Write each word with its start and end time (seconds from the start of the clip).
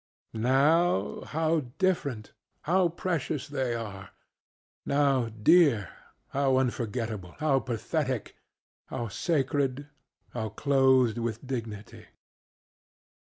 Now, 0.33 1.21
how 1.25 1.59
different! 1.77 2.33
how 2.63 2.89
precious 2.89 3.47
they 3.47 3.75
are, 3.75 4.09
how 4.87 5.29
dear, 5.29 5.89
how 6.29 6.57
unforgettable, 6.57 7.35
how 7.37 7.59
pathetic, 7.59 8.35
how 8.87 9.09
sacred, 9.09 9.89
how 10.33 10.49
clothed 10.49 11.19
with 11.19 11.45
dignity! 11.45 12.07